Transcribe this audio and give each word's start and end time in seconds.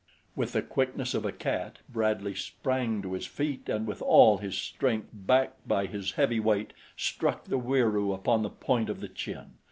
With 0.35 0.53
the 0.53 0.63
quickness 0.63 1.13
of 1.13 1.25
a 1.27 1.31
cat, 1.31 1.77
Bradley 1.87 2.33
sprang 2.33 3.03
to 3.03 3.13
his 3.13 3.27
feet 3.27 3.69
and 3.69 3.85
with 3.85 4.01
all 4.01 4.39
his 4.39 4.73
great 4.79 5.03
strength, 5.03 5.09
backed 5.13 5.67
by 5.67 5.85
his 5.85 6.13
heavy 6.13 6.39
weight, 6.39 6.73
struck 6.97 7.43
the 7.43 7.59
Wieroo 7.59 8.11
upon 8.11 8.41
the 8.41 8.49
point 8.49 8.89
of 8.89 8.99
the 8.99 9.07
chin. 9.09 9.51